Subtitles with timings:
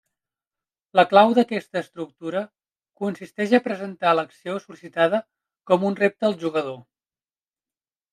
[0.99, 2.41] La clau d’aquesta estructura
[3.03, 5.21] consisteix a presentar l’acció sol·licitada
[5.73, 6.81] com un repte al jugador.